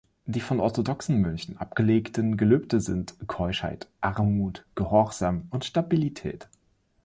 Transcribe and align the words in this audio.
Die 0.25 0.39
von 0.41 0.59
orthodoxen 0.59 1.21
Mönchen 1.21 1.57
abgelegten 1.57 2.35
Gelübde 2.35 2.81
sind: 2.81 3.13
Keuschheit, 3.27 3.87
Armut, 4.01 4.65
Gehorsam 4.73 5.45
und 5.51 5.63
Stabilität. 5.63 6.49